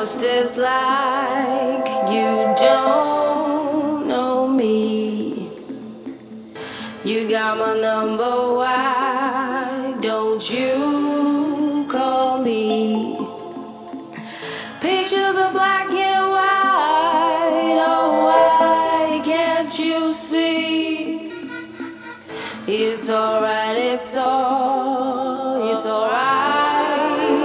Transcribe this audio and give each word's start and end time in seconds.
Just 0.00 0.22
as 0.22 0.56
like 0.56 1.88
you 2.08 2.54
don't 2.56 4.06
know 4.06 4.46
me. 4.46 5.50
You 7.04 7.28
got 7.28 7.58
my 7.58 7.74
number, 7.80 8.54
why 8.54 9.96
don't 10.00 10.44
you 10.52 11.84
call 11.90 12.38
me? 12.44 13.18
Pictures 14.80 15.36
are 15.36 15.52
black 15.52 15.90
and 15.90 16.30
white, 16.30 17.78
oh, 17.84 18.22
why 18.28 19.20
can't 19.24 19.76
you 19.80 20.12
see? 20.12 21.32
It's 22.68 23.10
alright, 23.10 23.76
it's 23.76 24.16
all, 24.16 25.72
it's 25.72 25.86
alright. 25.86 27.37